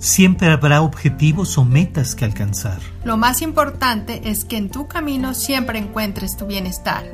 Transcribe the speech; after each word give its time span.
Siempre 0.00 0.48
habrá 0.48 0.80
objetivos 0.80 1.58
o 1.58 1.64
metas 1.66 2.14
que 2.14 2.24
alcanzar. 2.24 2.78
Lo 3.04 3.18
más 3.18 3.42
importante 3.42 4.30
es 4.30 4.46
que 4.46 4.56
en 4.56 4.70
tu 4.70 4.88
camino 4.88 5.34
siempre 5.34 5.78
encuentres 5.78 6.38
tu 6.38 6.46
bienestar. 6.46 7.04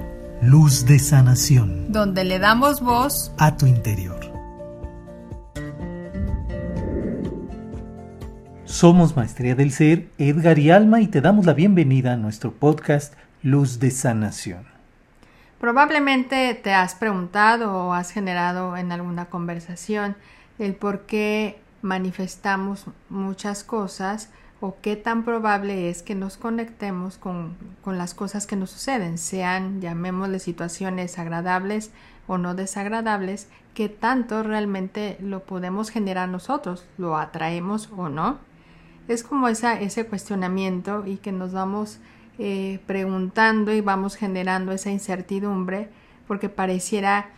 Luz 0.40 0.86
de 0.86 1.00
sanación. 1.00 1.90
Donde 1.90 2.22
le 2.22 2.38
damos 2.38 2.80
voz 2.80 3.32
a 3.38 3.56
tu 3.56 3.66
interior. 3.66 4.20
Somos 8.66 9.16
Maestría 9.16 9.56
del 9.56 9.72
Ser, 9.72 10.06
Edgar 10.18 10.60
y 10.60 10.70
Alma, 10.70 11.00
y 11.00 11.08
te 11.08 11.20
damos 11.20 11.44
la 11.44 11.54
bienvenida 11.54 12.12
a 12.12 12.16
nuestro 12.16 12.52
podcast 12.52 13.14
Luz 13.42 13.80
de 13.80 13.90
Sanación. 13.90 14.64
Probablemente 15.58 16.54
te 16.54 16.72
has 16.72 16.94
preguntado 16.94 17.88
o 17.88 17.92
has 17.94 18.12
generado 18.12 18.76
en 18.76 18.92
alguna 18.92 19.24
conversación 19.24 20.14
el 20.60 20.76
por 20.76 21.00
qué 21.00 21.65
manifestamos 21.86 22.86
muchas 23.08 23.64
cosas 23.64 24.28
o 24.60 24.76
qué 24.80 24.96
tan 24.96 25.24
probable 25.24 25.88
es 25.90 26.02
que 26.02 26.14
nos 26.14 26.36
conectemos 26.36 27.18
con, 27.18 27.56
con, 27.82 27.98
las 27.98 28.14
cosas 28.14 28.46
que 28.46 28.56
nos 28.56 28.70
suceden, 28.70 29.18
sean, 29.18 29.80
llamémosle, 29.80 30.38
situaciones 30.38 31.18
agradables 31.18 31.90
o 32.26 32.38
no 32.38 32.54
desagradables, 32.54 33.48
qué 33.74 33.88
tanto 33.88 34.42
realmente 34.42 35.16
lo 35.20 35.40
podemos 35.40 35.90
generar 35.90 36.28
nosotros, 36.28 36.84
lo 36.98 37.16
atraemos 37.16 37.90
o 37.96 38.08
no. 38.08 38.38
Es 39.08 39.22
como 39.22 39.48
esa, 39.48 39.78
ese 39.80 40.06
cuestionamiento 40.06 41.04
y 41.06 41.18
que 41.18 41.32
nos 41.32 41.52
vamos 41.52 41.98
eh, 42.38 42.80
preguntando 42.86 43.72
y 43.72 43.80
vamos 43.80 44.16
generando 44.16 44.72
esa 44.72 44.90
incertidumbre 44.90 45.88
porque 46.26 46.48
pareciera 46.48 47.30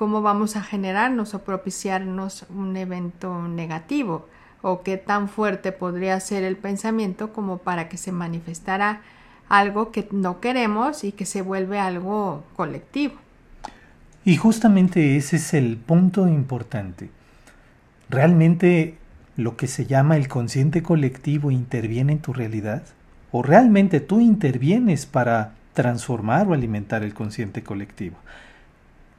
cómo 0.00 0.22
vamos 0.22 0.56
a 0.56 0.62
generarnos 0.62 1.34
o 1.34 1.40
propiciarnos 1.40 2.46
un 2.48 2.74
evento 2.78 3.46
negativo 3.48 4.26
o 4.62 4.82
qué 4.82 4.96
tan 4.96 5.28
fuerte 5.28 5.72
podría 5.72 6.18
ser 6.20 6.42
el 6.42 6.56
pensamiento 6.56 7.34
como 7.34 7.58
para 7.58 7.90
que 7.90 7.98
se 7.98 8.10
manifestara 8.10 9.02
algo 9.50 9.92
que 9.92 10.08
no 10.10 10.40
queremos 10.40 11.04
y 11.04 11.12
que 11.12 11.26
se 11.26 11.42
vuelve 11.42 11.78
algo 11.78 12.44
colectivo. 12.56 13.16
Y 14.24 14.38
justamente 14.38 15.18
ese 15.18 15.36
es 15.36 15.52
el 15.52 15.76
punto 15.76 16.26
importante. 16.28 17.10
¿Realmente 18.08 18.96
lo 19.36 19.58
que 19.58 19.66
se 19.66 19.84
llama 19.84 20.16
el 20.16 20.28
consciente 20.28 20.82
colectivo 20.82 21.50
interviene 21.50 22.14
en 22.14 22.20
tu 22.20 22.32
realidad? 22.32 22.84
¿O 23.32 23.42
realmente 23.42 24.00
tú 24.00 24.20
intervienes 24.20 25.04
para 25.04 25.52
transformar 25.74 26.48
o 26.48 26.54
alimentar 26.54 27.02
el 27.02 27.12
consciente 27.12 27.62
colectivo? 27.62 28.16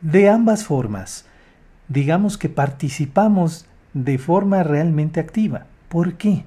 De 0.01 0.29
ambas 0.29 0.63
formas. 0.63 1.25
Digamos 1.87 2.37
que 2.37 2.49
participamos 2.49 3.65
de 3.93 4.17
forma 4.17 4.63
realmente 4.63 5.19
activa. 5.19 5.65
¿Por 5.89 6.13
qué? 6.15 6.43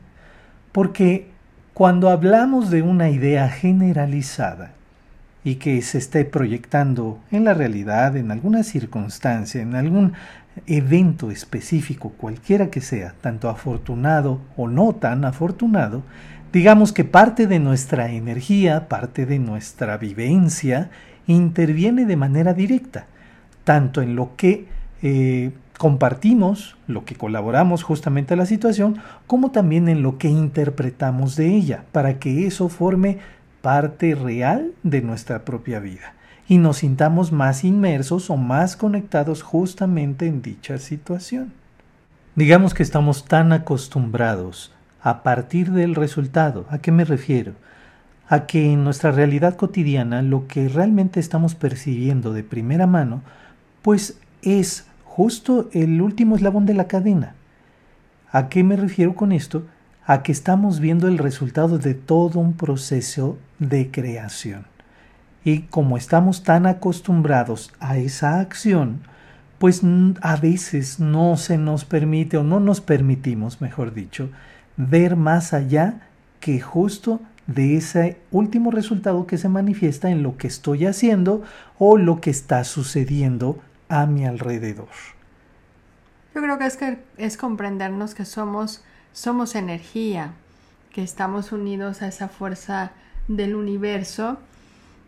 Porque 0.72 1.30
cuando 1.72 2.10
hablamos 2.10 2.70
de 2.70 2.82
una 2.82 3.10
idea 3.10 3.48
generalizada 3.48 4.72
y 5.44 5.56
que 5.56 5.80
se 5.82 5.98
esté 5.98 6.24
proyectando 6.24 7.20
en 7.30 7.44
la 7.44 7.54
realidad, 7.54 8.16
en 8.16 8.30
alguna 8.30 8.62
circunstancia, 8.62 9.60
en 9.60 9.74
algún 9.74 10.14
evento 10.66 11.30
específico, 11.30 12.10
cualquiera 12.10 12.70
que 12.70 12.80
sea, 12.80 13.14
tanto 13.20 13.48
afortunado 13.48 14.40
o 14.56 14.68
no 14.68 14.94
tan 14.94 15.24
afortunado, 15.24 16.02
digamos 16.52 16.92
que 16.92 17.04
parte 17.04 17.46
de 17.46 17.58
nuestra 17.58 18.10
energía, 18.10 18.88
parte 18.88 19.26
de 19.26 19.38
nuestra 19.38 19.98
vivencia, 19.98 20.90
interviene 21.26 22.06
de 22.06 22.16
manera 22.16 22.54
directa 22.54 23.06
tanto 23.64 24.02
en 24.02 24.16
lo 24.16 24.36
que 24.36 24.66
eh, 25.02 25.50
compartimos, 25.78 26.76
lo 26.86 27.04
que 27.04 27.16
colaboramos 27.16 27.82
justamente 27.82 28.34
a 28.34 28.36
la 28.36 28.46
situación, 28.46 28.98
como 29.26 29.50
también 29.50 29.88
en 29.88 30.02
lo 30.02 30.18
que 30.18 30.28
interpretamos 30.28 31.36
de 31.36 31.48
ella, 31.48 31.84
para 31.92 32.18
que 32.18 32.46
eso 32.46 32.68
forme 32.68 33.18
parte 33.62 34.14
real 34.14 34.72
de 34.82 35.02
nuestra 35.02 35.44
propia 35.44 35.80
vida 35.80 36.14
y 36.48 36.58
nos 36.58 36.78
sintamos 36.78 37.32
más 37.32 37.64
inmersos 37.64 38.30
o 38.30 38.36
más 38.36 38.76
conectados 38.76 39.42
justamente 39.42 40.26
en 40.26 40.42
dicha 40.42 40.78
situación. 40.78 41.52
Digamos 42.36 42.74
que 42.74 42.82
estamos 42.82 43.24
tan 43.24 43.52
acostumbrados 43.52 44.72
a 45.00 45.22
partir 45.22 45.70
del 45.70 45.94
resultado. 45.94 46.66
¿A 46.68 46.78
qué 46.78 46.92
me 46.92 47.04
refiero? 47.04 47.52
A 48.28 48.46
que 48.46 48.72
en 48.72 48.84
nuestra 48.84 49.12
realidad 49.12 49.56
cotidiana 49.56 50.22
lo 50.22 50.46
que 50.46 50.68
realmente 50.68 51.20
estamos 51.20 51.54
percibiendo 51.54 52.32
de 52.32 52.42
primera 52.42 52.86
mano 52.86 53.22
pues 53.84 54.18
es 54.40 54.86
justo 55.04 55.68
el 55.74 56.00
último 56.00 56.36
eslabón 56.36 56.64
de 56.64 56.72
la 56.72 56.88
cadena. 56.88 57.34
¿A 58.32 58.48
qué 58.48 58.64
me 58.64 58.76
refiero 58.76 59.14
con 59.14 59.30
esto? 59.30 59.66
A 60.06 60.22
que 60.22 60.32
estamos 60.32 60.80
viendo 60.80 61.06
el 61.06 61.18
resultado 61.18 61.76
de 61.76 61.92
todo 61.92 62.40
un 62.40 62.54
proceso 62.54 63.36
de 63.58 63.90
creación. 63.90 64.64
Y 65.44 65.64
como 65.64 65.98
estamos 65.98 66.44
tan 66.44 66.64
acostumbrados 66.64 67.74
a 67.78 67.98
esa 67.98 68.40
acción, 68.40 69.02
pues 69.58 69.82
a 70.22 70.36
veces 70.36 70.98
no 70.98 71.36
se 71.36 71.58
nos 71.58 71.84
permite 71.84 72.38
o 72.38 72.42
no 72.42 72.60
nos 72.60 72.80
permitimos, 72.80 73.60
mejor 73.60 73.92
dicho, 73.92 74.30
ver 74.78 75.14
más 75.14 75.52
allá 75.52 76.00
que 76.40 76.58
justo 76.58 77.20
de 77.46 77.76
ese 77.76 78.16
último 78.30 78.70
resultado 78.70 79.26
que 79.26 79.36
se 79.36 79.50
manifiesta 79.50 80.10
en 80.10 80.22
lo 80.22 80.38
que 80.38 80.46
estoy 80.46 80.86
haciendo 80.86 81.42
o 81.78 81.98
lo 81.98 82.22
que 82.22 82.30
está 82.30 82.64
sucediendo 82.64 83.58
a 83.88 84.06
mi 84.06 84.24
alrededor. 84.24 84.88
Yo 86.34 86.42
creo 86.42 86.58
que 86.58 86.66
es 86.66 86.76
que 86.76 86.98
es 87.16 87.36
comprendernos 87.36 88.14
que 88.14 88.24
somos 88.24 88.82
somos 89.14 89.54
energía, 89.54 90.32
que 90.92 91.02
estamos 91.02 91.52
unidos 91.52 92.02
a 92.02 92.08
esa 92.08 92.28
fuerza 92.28 92.90
del 93.28 93.54
universo 93.54 94.38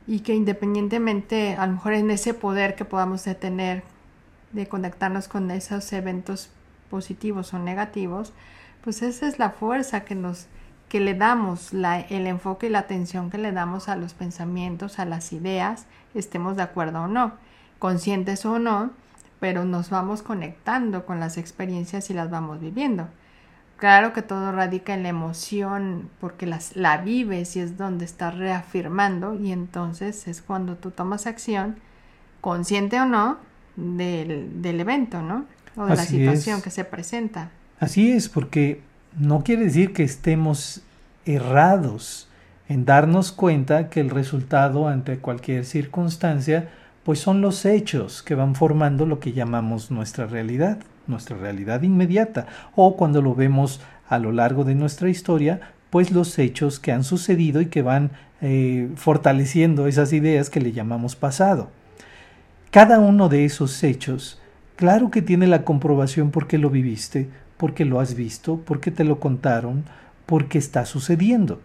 y 0.06 0.20
que 0.20 0.32
independientemente 0.32 1.56
a 1.56 1.66
lo 1.66 1.74
mejor 1.74 1.94
en 1.94 2.10
ese 2.12 2.32
poder 2.32 2.76
que 2.76 2.84
podamos 2.84 3.24
tener 3.24 3.82
de 4.52 4.68
conectarnos 4.68 5.26
con 5.26 5.50
esos 5.50 5.92
eventos 5.92 6.50
positivos 6.88 7.52
o 7.52 7.58
negativos, 7.58 8.32
pues 8.84 9.02
esa 9.02 9.26
es 9.26 9.40
la 9.40 9.50
fuerza 9.50 10.04
que 10.04 10.14
nos 10.14 10.46
que 10.88 11.00
le 11.00 11.14
damos 11.14 11.72
la, 11.72 11.98
el 11.98 12.28
enfoque 12.28 12.68
y 12.68 12.70
la 12.70 12.78
atención 12.78 13.28
que 13.28 13.38
le 13.38 13.50
damos 13.50 13.88
a 13.88 13.96
los 13.96 14.14
pensamientos, 14.14 15.00
a 15.00 15.04
las 15.04 15.32
ideas, 15.32 15.86
estemos 16.14 16.56
de 16.56 16.62
acuerdo 16.62 17.02
o 17.02 17.08
no 17.08 17.32
conscientes 17.78 18.44
o 18.46 18.58
no, 18.58 18.90
pero 19.40 19.64
nos 19.64 19.90
vamos 19.90 20.22
conectando 20.22 21.04
con 21.04 21.20
las 21.20 21.36
experiencias 21.36 22.10
y 22.10 22.14
las 22.14 22.30
vamos 22.30 22.60
viviendo. 22.60 23.08
Claro 23.76 24.14
que 24.14 24.22
todo 24.22 24.52
radica 24.52 24.94
en 24.94 25.02
la 25.02 25.10
emoción 25.10 26.08
porque 26.18 26.46
las, 26.46 26.76
la 26.76 26.96
vives 26.98 27.56
y 27.56 27.60
es 27.60 27.76
donde 27.76 28.06
estás 28.06 28.36
reafirmando 28.36 29.34
y 29.34 29.52
entonces 29.52 30.26
es 30.28 30.40
cuando 30.40 30.76
tú 30.76 30.90
tomas 30.90 31.26
acción, 31.26 31.76
consciente 32.40 32.98
o 32.98 33.04
no, 33.04 33.38
del, 33.76 34.62
del 34.62 34.80
evento, 34.80 35.20
¿no? 35.20 35.44
O 35.76 35.84
de 35.84 35.94
la 35.94 36.04
situación 36.04 36.62
que 36.62 36.70
se 36.70 36.84
presenta. 36.84 37.50
Así 37.78 38.10
es, 38.10 38.30
porque 38.30 38.80
no 39.18 39.44
quiere 39.44 39.64
decir 39.64 39.92
que 39.92 40.04
estemos 40.04 40.82
errados 41.26 42.28
en 42.68 42.86
darnos 42.86 43.30
cuenta 43.30 43.90
que 43.90 44.00
el 44.00 44.08
resultado 44.08 44.88
ante 44.88 45.18
cualquier 45.18 45.66
circunstancia 45.66 46.70
pues 47.06 47.20
son 47.20 47.40
los 47.40 47.64
hechos 47.64 48.24
que 48.24 48.34
van 48.34 48.56
formando 48.56 49.06
lo 49.06 49.20
que 49.20 49.32
llamamos 49.32 49.92
nuestra 49.92 50.26
realidad, 50.26 50.78
nuestra 51.06 51.36
realidad 51.36 51.82
inmediata, 51.82 52.48
o 52.74 52.96
cuando 52.96 53.22
lo 53.22 53.36
vemos 53.36 53.80
a 54.08 54.18
lo 54.18 54.32
largo 54.32 54.64
de 54.64 54.74
nuestra 54.74 55.08
historia, 55.08 55.60
pues 55.90 56.10
los 56.10 56.36
hechos 56.36 56.80
que 56.80 56.90
han 56.90 57.04
sucedido 57.04 57.60
y 57.60 57.66
que 57.66 57.82
van 57.82 58.10
eh, 58.40 58.90
fortaleciendo 58.96 59.86
esas 59.86 60.12
ideas 60.12 60.50
que 60.50 60.60
le 60.60 60.72
llamamos 60.72 61.14
pasado. 61.14 61.70
Cada 62.72 62.98
uno 62.98 63.28
de 63.28 63.44
esos 63.44 63.84
hechos, 63.84 64.40
claro 64.74 65.12
que 65.12 65.22
tiene 65.22 65.46
la 65.46 65.62
comprobación 65.62 66.32
porque 66.32 66.58
lo 66.58 66.70
viviste, 66.70 67.28
porque 67.56 67.84
lo 67.84 68.00
has 68.00 68.16
visto, 68.16 68.60
porque 68.66 68.90
te 68.90 69.04
lo 69.04 69.20
contaron, 69.20 69.84
porque 70.26 70.58
está 70.58 70.84
sucediendo. 70.86 71.60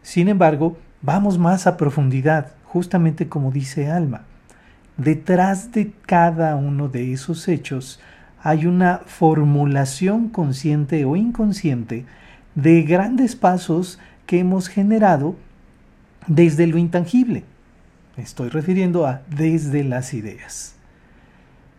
Sin 0.00 0.28
embargo, 0.28 0.78
vamos 1.02 1.36
más 1.36 1.66
a 1.66 1.76
profundidad, 1.76 2.52
justamente 2.64 3.28
como 3.28 3.50
dice 3.50 3.90
Alma. 3.90 4.22
Detrás 4.96 5.72
de 5.72 5.92
cada 6.06 6.56
uno 6.56 6.88
de 6.88 7.12
esos 7.12 7.48
hechos 7.48 8.00
hay 8.42 8.66
una 8.66 9.02
formulación 9.06 10.28
consciente 10.28 11.04
o 11.04 11.16
inconsciente 11.16 12.06
de 12.54 12.82
grandes 12.82 13.36
pasos 13.36 13.98
que 14.24 14.38
hemos 14.38 14.68
generado 14.68 15.36
desde 16.26 16.66
lo 16.66 16.78
intangible. 16.78 17.44
estoy 18.16 18.48
refiriendo 18.48 19.06
a 19.06 19.20
desde 19.28 19.84
las 19.84 20.14
ideas. 20.14 20.74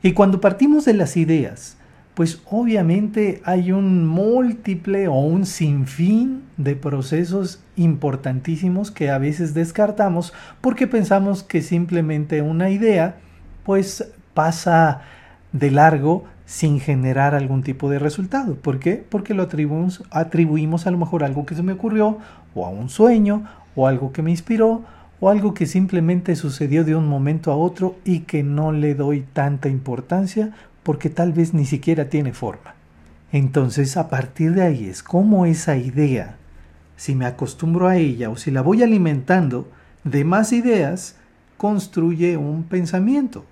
Y 0.03 0.13
cuando 0.13 0.39
partimos 0.39 0.85
de 0.85 0.93
las 0.93 1.17
ideas, 1.17 1.77
pues 2.13 2.41
obviamente 2.45 3.41
hay 3.43 3.71
un 3.71 4.07
múltiple 4.07 5.07
o 5.07 5.15
un 5.19 5.45
sinfín 5.45 6.43
de 6.57 6.75
procesos 6.75 7.63
importantísimos 7.77 8.91
que 8.91 9.09
a 9.09 9.17
veces 9.17 9.53
descartamos 9.53 10.33
porque 10.59 10.87
pensamos 10.87 11.43
que 11.43 11.61
simplemente 11.61 12.41
una 12.41 12.69
idea 12.69 13.15
pues 13.63 14.11
pasa 14.33 15.01
de 15.53 15.71
largo 15.71 16.25
sin 16.45 16.79
generar 16.79 17.35
algún 17.35 17.61
tipo 17.61 17.89
de 17.89 17.99
resultado. 17.99 18.55
¿Por 18.55 18.79
qué? 18.79 19.05
Porque 19.07 19.33
lo 19.33 19.43
atribuimos, 19.43 20.03
atribuimos 20.11 20.87
a 20.87 20.91
lo 20.91 20.97
mejor 20.97 21.23
a 21.23 21.27
algo 21.27 21.45
que 21.45 21.55
se 21.55 21.63
me 21.63 21.73
ocurrió, 21.73 22.17
o 22.55 22.65
a 22.65 22.69
un 22.69 22.89
sueño, 22.89 23.45
o 23.75 23.87
algo 23.87 24.13
que 24.13 24.21
me 24.21 24.31
inspiró, 24.31 24.83
o 25.19 25.29
algo 25.29 25.53
que 25.53 25.65
simplemente 25.65 26.35
sucedió 26.35 26.83
de 26.83 26.95
un 26.95 27.07
momento 27.07 27.51
a 27.51 27.57
otro 27.57 27.95
y 28.05 28.21
que 28.21 28.43
no 28.43 28.71
le 28.71 28.95
doy 28.95 29.25
tanta 29.33 29.67
importancia 29.67 30.51
porque 30.83 31.09
tal 31.09 31.33
vez 31.33 31.53
ni 31.53 31.65
siquiera 31.65 32.09
tiene 32.09 32.33
forma. 32.33 32.75
Entonces 33.31 33.97
a 33.97 34.09
partir 34.09 34.53
de 34.53 34.61
ahí 34.61 34.85
es 34.85 35.03
como 35.03 35.45
esa 35.45 35.75
idea, 35.75 36.37
si 36.97 37.15
me 37.15 37.25
acostumbro 37.25 37.87
a 37.87 37.95
ella 37.95 38.29
o 38.29 38.35
si 38.35 38.51
la 38.51 38.61
voy 38.61 38.83
alimentando 38.83 39.69
de 40.03 40.25
más 40.25 40.51
ideas, 40.51 41.15
construye 41.55 42.35
un 42.35 42.63
pensamiento. 42.63 43.45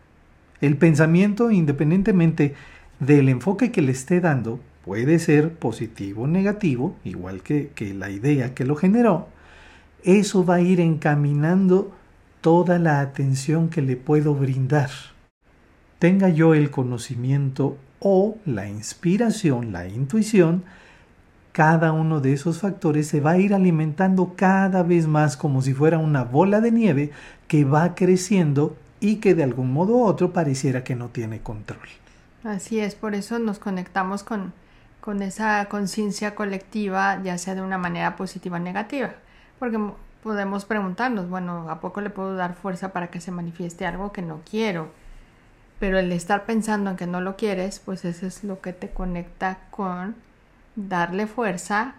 El 0.59 0.77
pensamiento, 0.77 1.51
independientemente 1.51 2.55
del 2.99 3.29
enfoque 3.29 3.71
que 3.71 3.81
le 3.81 3.91
esté 3.91 4.19
dando, 4.19 4.59
puede 4.83 5.19
ser 5.19 5.53
positivo 5.53 6.23
o 6.23 6.27
negativo, 6.27 6.95
igual 7.03 7.41
que, 7.41 7.69
que 7.75 7.93
la 7.93 8.09
idea 8.09 8.53
que 8.53 8.65
lo 8.65 8.75
generó, 8.75 9.27
eso 10.03 10.45
va 10.45 10.55
a 10.55 10.61
ir 10.61 10.79
encaminando 10.79 11.91
toda 12.41 12.77
la 12.77 12.99
atención 12.99 13.69
que 13.69 13.81
le 13.81 13.95
puedo 13.95 14.35
brindar. 14.35 14.91
Tenga 15.97 16.29
yo 16.29 16.53
el 16.53 16.69
conocimiento 16.69 17.77
o 17.99 18.37
la 18.45 18.69
inspiración, 18.69 19.71
la 19.71 19.87
intuición, 19.87 20.63
cada 21.55 21.93
uno 21.93 22.19
de 22.19 22.33
esos 22.33 22.59
factores 22.59 23.07
se 23.07 23.21
va 23.21 23.31
a 23.31 23.37
ir 23.37 23.53
alimentando 23.53 24.33
cada 24.35 24.83
vez 24.83 25.07
más 25.07 25.37
como 25.37 25.61
si 25.61 25.73
fuera 25.73 25.99
una 25.99 26.25
bola 26.25 26.59
de 26.59 26.69
nieve 26.69 27.11
que 27.47 27.63
va 27.63 27.95
creciendo 27.95 28.75
y 28.99 29.21
que 29.21 29.35
de 29.35 29.43
algún 29.43 29.71
modo 29.71 29.93
u 29.93 30.03
otro 30.03 30.33
pareciera 30.33 30.83
que 30.83 30.95
no 30.95 31.07
tiene 31.07 31.39
control. 31.39 31.87
Así 32.43 32.81
es, 32.81 32.95
por 32.95 33.15
eso 33.15 33.39
nos 33.39 33.57
conectamos 33.57 34.25
con, 34.25 34.51
con 34.99 35.21
esa 35.21 35.63
conciencia 35.69 36.35
colectiva, 36.35 37.23
ya 37.23 37.37
sea 37.37 37.55
de 37.55 37.61
una 37.61 37.77
manera 37.77 38.17
positiva 38.17 38.57
o 38.57 38.59
negativa. 38.59 39.13
Porque 39.57 39.79
podemos 40.23 40.65
preguntarnos, 40.65 41.29
bueno, 41.29 41.69
¿a 41.69 41.79
poco 41.79 42.01
le 42.01 42.09
puedo 42.09 42.35
dar 42.35 42.55
fuerza 42.55 42.91
para 42.91 43.07
que 43.07 43.21
se 43.21 43.31
manifieste 43.31 43.85
algo 43.85 44.11
que 44.11 44.21
no 44.21 44.41
quiero? 44.43 44.89
Pero 45.79 45.99
el 45.99 46.11
estar 46.11 46.45
pensando 46.45 46.89
en 46.89 46.97
que 46.97 47.07
no 47.07 47.21
lo 47.21 47.37
quieres, 47.37 47.79
pues 47.79 48.03
eso 48.03 48.27
es 48.27 48.43
lo 48.43 48.59
que 48.59 48.73
te 48.73 48.89
conecta 48.89 49.59
con 49.71 50.15
darle 50.75 51.27
fuerza 51.27 51.95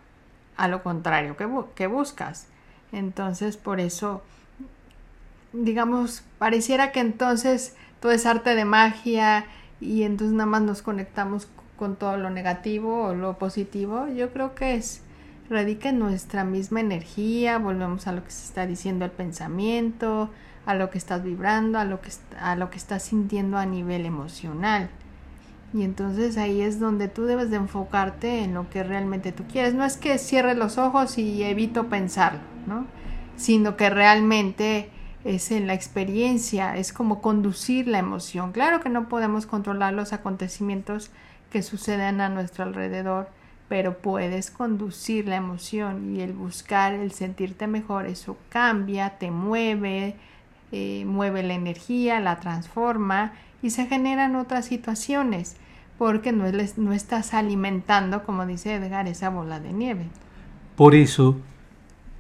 a 0.57 0.69
lo 0.69 0.83
contrario 0.83 1.37
que, 1.37 1.87
buscas. 1.87 2.47
Entonces, 2.93 3.57
por 3.57 3.81
eso, 3.81 4.23
digamos, 5.53 6.23
pareciera 6.39 6.93
que 6.93 7.01
entonces 7.01 7.77
todo 8.01 8.13
es 8.13 8.27
arte 8.27 8.55
de 8.55 8.65
magia 8.65 9.47
y 9.81 10.03
entonces 10.03 10.35
nada 10.35 10.47
más 10.47 10.63
nos 10.63 10.83
conectamos 10.83 11.49
con 11.77 11.97
todo 11.97 12.17
lo 12.17 12.31
negativo 12.31 13.05
o 13.05 13.15
lo 13.15 13.39
positivo. 13.39 14.09
Yo 14.09 14.33
creo 14.33 14.55
que 14.55 14.75
es 14.75 15.03
radica 15.51 15.91
en 15.91 15.99
nuestra 15.99 16.45
misma 16.45 16.81
energía, 16.81 17.59
volvemos 17.59 18.07
a 18.07 18.13
lo 18.13 18.25
que 18.25 18.31
se 18.31 18.47
está 18.47 18.67
diciendo 18.67 19.05
el 19.05 19.11
pensamiento, 19.11 20.31
a 20.65 20.75
lo 20.75 20.91
que 20.91 20.99
estás 20.99 21.23
vibrando, 21.23 21.79
a 21.79 21.85
lo 21.85 22.01
que, 22.01 22.11
a 22.41 22.57
lo 22.57 22.71
que 22.71 22.79
estás 22.79 23.05
sintiendo 23.05 23.57
a 23.57 23.67
nivel 23.67 24.07
emocional. 24.07 24.91
Y 25.75 25.83
entonces 25.83 26.37
ahí 26.37 26.61
es 26.61 26.81
donde 26.81 27.09
tú 27.09 27.25
debes 27.25 27.51
de 27.51 27.57
enfocarte 27.57 28.45
en 28.45 28.55
lo 28.55 28.71
que 28.71 28.83
realmente 28.83 29.33
tú 29.33 29.45
quieres. 29.51 29.75
No 29.75 29.85
es 29.85 29.97
que 29.97 30.19
cierre 30.19 30.55
los 30.55 30.79
ojos 30.79 31.19
y 31.19 31.43
evito 31.43 31.89
pensarlo, 31.89 32.41
¿no? 32.67 32.87
Sino 33.37 33.77
que 33.77 33.91
realmente 33.91 34.91
es 35.25 35.51
en 35.51 35.67
la 35.67 35.75
experiencia, 35.75 36.77
es 36.77 36.93
como 36.93 37.21
conducir 37.21 37.89
la 37.89 37.99
emoción. 37.99 38.53
Claro 38.53 38.81
que 38.81 38.89
no 38.89 39.09
podemos 39.09 39.45
controlar 39.45 39.93
los 39.93 40.13
acontecimientos 40.13 41.11
que 41.51 41.63
suceden 41.63 42.21
a 42.21 42.29
nuestro 42.29 42.65
alrededor, 42.65 43.29
pero 43.69 43.99
puedes 43.99 44.51
conducir 44.53 45.27
la 45.27 45.37
emoción 45.37 46.15
y 46.15 46.21
el 46.21 46.33
buscar, 46.33 46.95
el 46.95 47.11
sentirte 47.11 47.67
mejor, 47.67 48.07
eso 48.07 48.37
cambia, 48.49 49.19
te 49.19 49.33
mueve, 49.33 50.15
eh, 50.71 51.05
mueve 51.07 51.43
la 51.43 51.55
energía, 51.55 52.21
la 52.21 52.39
transforma 52.39 53.33
y 53.63 53.71
se 53.71 53.87
generan 53.87 54.37
otras 54.37 54.67
situaciones 54.67 55.57
porque 55.99 56.33
no, 56.33 56.45
no 56.77 56.93
estás 56.93 57.35
alimentando, 57.35 58.25
como 58.25 58.47
dice 58.47 58.75
Edgar, 58.75 59.09
esa 59.09 59.31
bola 59.31 59.61
de 59.61 59.73
nieve. 59.73 60.07
Por 60.77 60.95
eso, 60.95 61.39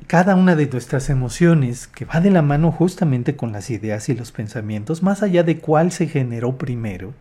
cada 0.06 0.34
una 0.34 0.56
de 0.56 0.66
nuestras 0.66 1.10
emociones, 1.10 1.86
que 1.86 2.04
va 2.04 2.20
de 2.20 2.30
la 2.30 2.42
mano 2.42 2.72
justamente 2.72 3.36
con 3.36 3.52
las 3.52 3.70
ideas 3.70 4.08
y 4.08 4.14
los 4.14 4.32
pensamientos, 4.32 5.02
más 5.02 5.22
allá 5.22 5.42
de 5.42 5.58
cuál 5.58 5.92
se 5.92 6.06
generó 6.06 6.56
primero, 6.56 7.12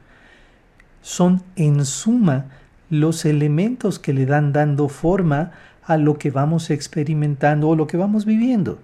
son 1.01 1.43
en 1.55 1.85
suma 1.85 2.45
los 2.89 3.25
elementos 3.25 3.99
que 3.99 4.13
le 4.13 4.25
dan 4.25 4.53
dando 4.53 4.87
forma 4.87 5.51
a 5.83 5.97
lo 5.97 6.17
que 6.17 6.31
vamos 6.31 6.69
experimentando 6.69 7.69
o 7.69 7.75
lo 7.75 7.87
que 7.87 7.97
vamos 7.97 8.25
viviendo. 8.25 8.79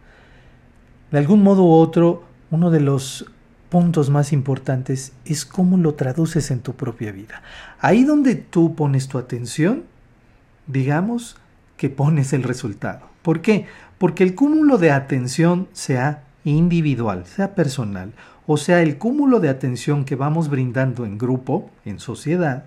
De 1.12 1.18
algún 1.18 1.44
modo 1.44 1.64
u 1.64 1.72
otro, 1.72 2.24
uno 2.52 2.70
de 2.70 2.80
los 2.80 3.26
puntos 3.72 4.10
más 4.10 4.34
importantes 4.34 5.14
es 5.24 5.46
cómo 5.46 5.78
lo 5.78 5.94
traduces 5.94 6.52
en 6.52 6.60
tu 6.60 6.74
propia 6.74 7.14
vida. 7.14 7.42
Ahí 7.80 8.04
donde 8.04 8.36
tú 8.36 8.76
pones 8.76 9.08
tu 9.08 9.18
atención, 9.18 9.86
digamos 10.68 11.38
que 11.78 11.90
pones 11.90 12.34
el 12.34 12.44
resultado. 12.44 13.08
¿Por 13.22 13.42
qué? 13.42 13.68
Porque 13.98 14.26
el 14.26 14.36
cúmulo 14.36 14.78
de 14.78 14.92
atención, 14.92 15.70
sea 15.72 16.26
individual, 16.44 17.26
sea 17.26 17.56
personal, 17.56 18.12
o 18.46 18.58
sea 18.58 18.82
el 18.82 18.98
cúmulo 18.98 19.40
de 19.40 19.48
atención 19.48 20.04
que 20.04 20.18
vamos 20.18 20.50
brindando 20.50 21.06
en 21.06 21.18
grupo, 21.18 21.70
en 21.86 22.00
sociedad, 22.00 22.66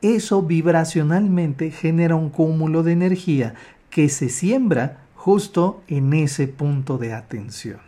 eso 0.00 0.42
vibracionalmente 0.42 1.70
genera 1.72 2.14
un 2.14 2.30
cúmulo 2.30 2.82
de 2.82 2.92
energía 2.92 3.54
que 3.90 4.08
se 4.08 4.30
siembra 4.30 5.02
justo 5.14 5.82
en 5.88 6.14
ese 6.14 6.48
punto 6.48 6.96
de 6.96 7.12
atención. 7.12 7.87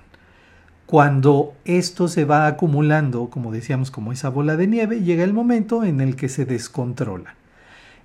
Cuando 0.91 1.55
esto 1.65 2.09
se 2.09 2.25
va 2.25 2.49
acumulando, 2.49 3.31
como 3.31 3.53
decíamos, 3.53 3.93
como 3.93 4.11
esa 4.11 4.29
bola 4.29 4.57
de 4.57 4.67
nieve, 4.67 5.03
llega 5.03 5.23
el 5.23 5.33
momento 5.33 5.85
en 5.85 6.01
el 6.01 6.17
que 6.17 6.29
se 6.29 6.47
descontrola. 6.47 7.37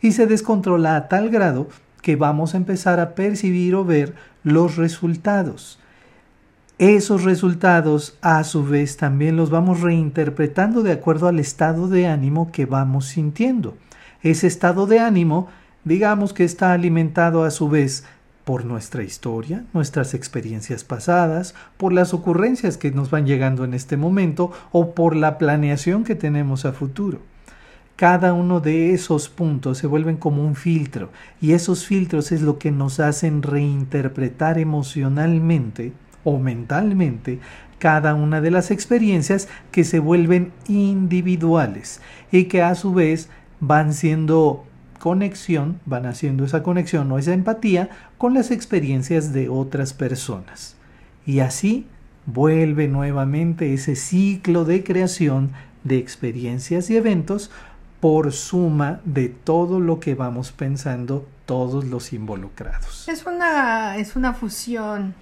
Y 0.03 0.11
se 0.11 0.27
descontrola 0.27 0.95
a 0.95 1.07
tal 1.07 1.31
grado 1.31 1.67
que 2.03 2.15
vamos 2.15 2.53
a 2.53 2.57
empezar 2.57 2.99
a 2.99 3.15
percibir 3.15 3.73
o 3.73 3.85
ver 3.85 4.13
los 4.43 4.75
resultados. 4.75 5.79
Esos 6.77 7.23
resultados 7.23 8.19
a 8.21 8.43
su 8.43 8.63
vez 8.63 8.97
también 8.97 9.35
los 9.35 9.49
vamos 9.49 9.81
reinterpretando 9.81 10.83
de 10.83 10.91
acuerdo 10.91 11.27
al 11.27 11.39
estado 11.39 11.87
de 11.87 12.05
ánimo 12.05 12.51
que 12.51 12.67
vamos 12.67 13.07
sintiendo. 13.07 13.75
Ese 14.21 14.45
estado 14.45 14.85
de 14.85 14.99
ánimo, 14.99 15.47
digamos 15.85 16.33
que 16.33 16.43
está 16.43 16.71
alimentado 16.71 17.45
a 17.45 17.49
su 17.49 17.67
vez 17.67 18.03
por 18.45 18.63
nuestra 18.63 19.03
historia, 19.03 19.65
nuestras 19.73 20.13
experiencias 20.13 20.83
pasadas, 20.83 21.55
por 21.77 21.91
las 21.91 22.13
ocurrencias 22.13 22.77
que 22.77 22.91
nos 22.91 23.09
van 23.09 23.25
llegando 23.25 23.65
en 23.65 23.73
este 23.73 23.97
momento 23.97 24.51
o 24.71 24.93
por 24.93 25.15
la 25.15 25.37
planeación 25.37 26.03
que 26.03 26.15
tenemos 26.15 26.63
a 26.63 26.71
futuro. 26.71 27.19
Cada 27.95 28.33
uno 28.33 28.59
de 28.59 28.93
esos 28.93 29.29
puntos 29.29 29.79
se 29.79 29.87
vuelven 29.87 30.17
como 30.17 30.43
un 30.43 30.55
filtro 30.55 31.09
y 31.41 31.53
esos 31.53 31.85
filtros 31.85 32.31
es 32.31 32.41
lo 32.41 32.59
que 32.59 32.71
nos 32.71 32.99
hacen 32.99 33.41
reinterpretar 33.41 34.59
emocionalmente 34.59 35.93
o 36.23 36.37
mentalmente 36.37 37.39
cada 37.79 38.13
una 38.13 38.41
de 38.41 38.51
las 38.51 38.69
experiencias 38.69 39.47
que 39.71 39.83
se 39.83 39.99
vuelven 39.99 40.51
individuales 40.67 42.01
y 42.31 42.45
que 42.45 42.61
a 42.61 42.75
su 42.75 42.93
vez 42.93 43.29
van 43.59 43.93
siendo 43.93 44.64
conexión, 45.05 45.79
van 45.85 46.07
haciendo 46.07 46.45
esa 46.45 46.63
conexión 46.63 47.11
o 47.11 47.19
esa 47.19 47.31
empatía 47.31 47.91
con 48.17 48.33
las 48.33 48.49
experiencias 48.49 49.33
de 49.33 49.49
otras 49.49 49.93
personas. 49.93 50.77
Y 51.27 51.41
así 51.41 51.85
vuelve 52.25 52.87
nuevamente 52.87 53.71
ese 53.71 53.95
ciclo 53.95 54.65
de 54.65 54.83
creación 54.83 55.51
de 55.83 55.99
experiencias 55.99 56.89
y 56.89 56.97
eventos 56.97 57.51
por 57.99 58.31
suma 58.31 58.99
de 59.05 59.29
todo 59.29 59.79
lo 59.79 59.99
que 59.99 60.15
vamos 60.15 60.51
pensando 60.51 61.27
todos 61.45 61.85
los 61.85 62.11
involucrados. 62.11 63.07
Es 63.07 63.27
una, 63.27 63.97
es 63.97 64.15
una 64.15 64.33
fusión 64.33 65.13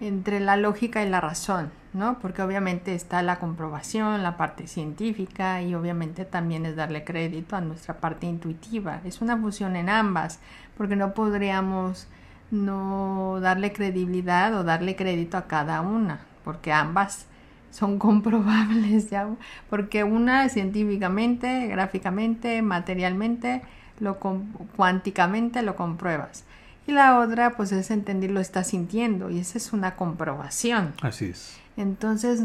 entre 0.00 0.40
la 0.40 0.56
lógica 0.56 1.04
y 1.04 1.08
la 1.08 1.20
razón. 1.20 1.70
¿No? 1.94 2.18
Porque 2.18 2.42
obviamente 2.42 2.94
está 2.94 3.22
la 3.22 3.38
comprobación, 3.38 4.22
la 4.22 4.36
parte 4.36 4.66
científica 4.66 5.62
y 5.62 5.74
obviamente 5.74 6.24
también 6.24 6.66
es 6.66 6.76
darle 6.76 7.04
crédito 7.04 7.56
a 7.56 7.60
nuestra 7.60 7.98
parte 7.98 8.26
intuitiva. 8.26 9.00
Es 9.04 9.22
una 9.22 9.38
fusión 9.38 9.76
en 9.76 9.88
ambas, 9.88 10.40
porque 10.76 10.96
no 10.96 11.14
podríamos 11.14 12.08
no 12.50 13.38
darle 13.40 13.72
credibilidad 13.72 14.54
o 14.54 14.64
darle 14.64 14.96
crédito 14.96 15.36
a 15.36 15.46
cada 15.46 15.80
una, 15.80 16.20
porque 16.44 16.72
ambas 16.72 17.26
son 17.70 17.98
comprobables 18.00 19.10
ya, 19.10 19.28
porque 19.70 20.04
una 20.04 20.48
científicamente, 20.48 21.68
gráficamente, 21.68 22.60
materialmente, 22.60 23.62
lo 24.00 24.18
cuánticamente 24.18 25.62
lo 25.62 25.76
compruebas. 25.76 26.44
Y 26.86 26.92
la 26.92 27.18
otra, 27.18 27.52
pues 27.52 27.72
es 27.72 27.90
entender 27.90 28.30
lo 28.30 28.40
está 28.40 28.62
sintiendo, 28.62 29.30
y 29.30 29.38
esa 29.38 29.56
es 29.56 29.72
una 29.72 29.96
comprobación. 29.96 30.92
Así 31.00 31.26
es. 31.26 31.63
Entonces, 31.76 32.42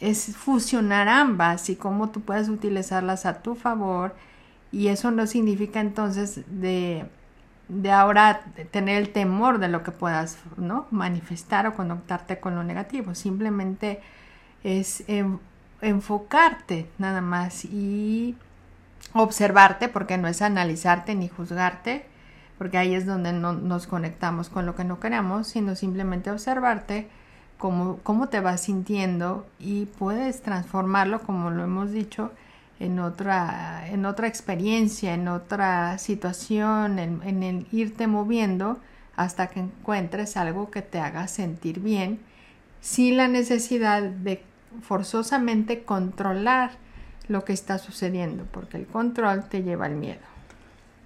es 0.00 0.36
fusionar 0.36 1.08
ambas 1.08 1.70
y 1.70 1.76
cómo 1.76 2.10
tú 2.10 2.20
puedes 2.22 2.48
utilizarlas 2.48 3.26
a 3.26 3.42
tu 3.42 3.54
favor 3.54 4.14
Y 4.72 4.88
eso 4.88 5.10
no 5.10 5.26
significa 5.26 5.80
entonces 5.80 6.42
de, 6.48 7.06
de 7.68 7.90
ahora 7.92 8.42
tener 8.72 8.98
el 9.02 9.10
temor 9.12 9.58
de 9.58 9.68
lo 9.68 9.82
que 9.82 9.92
puedas 9.92 10.38
¿no? 10.56 10.86
manifestar 10.90 11.66
o 11.66 11.74
conectarte 11.74 12.40
con 12.40 12.54
lo 12.54 12.64
negativo. 12.64 13.14
Simplemente 13.14 14.00
es 14.64 15.04
enfocarte 15.80 16.88
nada 16.98 17.20
más 17.20 17.64
y 17.64 18.36
observarte, 19.12 19.88
porque 19.88 20.18
no 20.18 20.28
es 20.28 20.42
analizarte 20.42 21.14
ni 21.14 21.28
juzgarte, 21.28 22.06
porque 22.58 22.78
ahí 22.78 22.94
es 22.94 23.06
donde 23.06 23.32
no 23.32 23.52
nos 23.52 23.86
conectamos 23.86 24.48
con 24.48 24.66
lo 24.66 24.74
que 24.76 24.84
no 24.84 25.00
queremos, 25.00 25.48
sino 25.48 25.74
simplemente 25.76 26.30
observarte 26.30 27.08
cómo, 27.58 27.98
cómo 28.02 28.28
te 28.28 28.40
vas 28.40 28.62
sintiendo 28.62 29.46
y 29.58 29.86
puedes 29.86 30.42
transformarlo, 30.42 31.20
como 31.22 31.50
lo 31.50 31.64
hemos 31.64 31.92
dicho, 31.92 32.32
en 32.78 32.98
otra, 32.98 33.88
en 33.88 34.04
otra 34.04 34.26
experiencia, 34.26 35.14
en 35.14 35.28
otra 35.28 35.98
situación, 35.98 36.98
en, 36.98 37.20
en 37.24 37.42
el 37.42 37.66
irte 37.72 38.06
moviendo 38.06 38.78
hasta 39.16 39.46
que 39.48 39.60
encuentres 39.60 40.36
algo 40.36 40.70
que 40.70 40.82
te 40.82 41.00
haga 41.00 41.26
sentir 41.26 41.80
bien, 41.80 42.20
sin 42.80 43.16
la 43.16 43.28
necesidad 43.28 44.02
de 44.02 44.42
forzosamente 44.82 45.84
controlar 45.84 46.72
lo 47.28 47.44
que 47.44 47.52
está 47.52 47.78
sucediendo, 47.78 48.44
porque 48.52 48.76
el 48.76 48.86
control 48.86 49.44
te 49.48 49.62
lleva 49.62 49.86
al 49.86 49.96
miedo. 49.96 50.20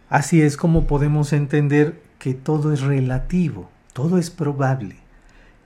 Así 0.09 0.42
es 0.42 0.57
como 0.57 0.87
podemos 0.87 1.33
entender 1.33 2.02
que 2.19 2.35
todo 2.35 2.73
es 2.73 2.80
relativo, 2.83 3.71
todo 3.92 4.19
es 4.19 4.30
probable. 4.30 4.97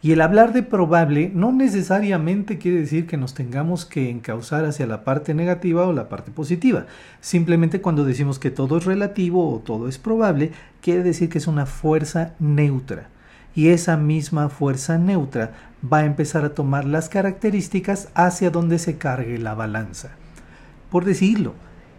Y 0.04 0.12
el 0.12 0.20
hablar 0.20 0.52
de 0.52 0.62
probable 0.62 1.32
no 1.34 1.50
necesariamente 1.50 2.58
quiere 2.58 2.80
decir 2.80 3.06
que 3.06 3.16
nos 3.16 3.32
tengamos 3.32 3.86
que 3.86 4.10
encauzar 4.10 4.66
hacia 4.66 4.86
la 4.86 5.02
parte 5.02 5.32
negativa 5.32 5.86
o 5.86 5.94
la 5.94 6.10
parte 6.10 6.30
positiva. 6.30 6.84
Simplemente 7.22 7.80
cuando 7.80 8.04
decimos 8.04 8.38
que 8.38 8.50
todo 8.50 8.76
es 8.76 8.84
relativo 8.84 9.50
o 9.50 9.60
todo 9.60 9.88
es 9.88 9.96
probable, 9.96 10.52
quiere 10.82 11.02
decir 11.02 11.30
que 11.30 11.38
es 11.38 11.46
una 11.46 11.64
fuerza 11.64 12.34
neutra. 12.38 13.08
Y 13.54 13.68
esa 13.68 13.96
misma 13.96 14.50
fuerza 14.50 14.98
neutra 14.98 15.52
va 15.90 16.00
a 16.00 16.04
empezar 16.04 16.44
a 16.44 16.54
tomar 16.54 16.84
las 16.84 17.08
características 17.08 18.10
hacia 18.12 18.50
donde 18.50 18.78
se 18.78 18.98
cargue 18.98 19.38
la 19.38 19.54
balanza. 19.54 20.10
Por 20.90 21.06
decirlo, 21.06 21.54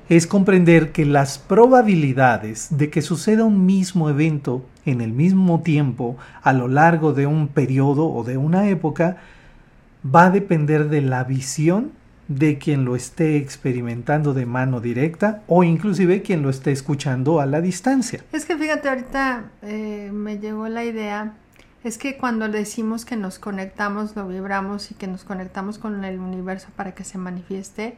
es 0.09 0.27
comprender 0.27 0.91
que 0.91 1.05
las 1.05 1.39
probabilidades 1.39 2.67
de 2.77 2.89
que 2.89 3.01
suceda 3.01 3.43
un 3.43 3.65
mismo 3.65 4.09
evento 4.09 4.65
en 4.85 5.01
el 5.01 5.11
mismo 5.11 5.61
tiempo 5.61 6.17
a 6.43 6.53
lo 6.53 6.67
largo 6.67 7.13
de 7.13 7.25
un 7.25 7.47
periodo 7.47 8.07
o 8.07 8.23
de 8.23 8.37
una 8.37 8.69
época 8.69 9.17
va 10.05 10.25
a 10.25 10.31
depender 10.31 10.89
de 10.89 11.01
la 11.01 11.23
visión 11.23 11.91
de 12.27 12.57
quien 12.57 12.85
lo 12.85 12.95
esté 12.95 13.37
experimentando 13.37 14.33
de 14.33 14.45
mano 14.45 14.81
directa 14.81 15.43
o 15.47 15.63
inclusive 15.63 16.21
quien 16.21 16.41
lo 16.41 16.49
esté 16.49 16.71
escuchando 16.71 17.39
a 17.39 17.45
la 17.45 17.61
distancia. 17.61 18.23
Es 18.31 18.45
que 18.45 18.57
fíjate, 18.57 18.89
ahorita 18.89 19.45
eh, 19.61 20.09
me 20.13 20.39
llegó 20.39 20.67
la 20.67 20.83
idea, 20.83 21.33
es 21.83 21.97
que 21.97 22.17
cuando 22.17 22.47
decimos 22.49 23.05
que 23.05 23.15
nos 23.15 23.37
conectamos, 23.37 24.15
lo 24.15 24.27
vibramos 24.27 24.89
y 24.91 24.95
que 24.95 25.07
nos 25.07 25.23
conectamos 25.23 25.77
con 25.77 26.03
el 26.03 26.19
universo 26.19 26.67
para 26.75 26.93
que 26.95 27.03
se 27.03 27.19
manifieste, 27.19 27.97